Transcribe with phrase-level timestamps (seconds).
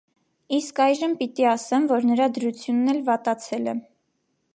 [0.59, 3.77] Իսկ այժմ պիտի ասեմ, որ նրա դրությունն էլ վատացել է: